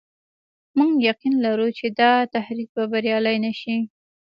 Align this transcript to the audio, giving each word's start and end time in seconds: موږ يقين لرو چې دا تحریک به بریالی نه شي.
موږ 0.77 0.93
يقين 1.09 1.33
لرو 1.45 1.67
چې 1.77 1.85
دا 1.99 2.11
تحریک 2.35 2.69
به 2.75 2.83
بریالی 2.91 3.37
نه 3.45 3.51
شي. 3.59 3.77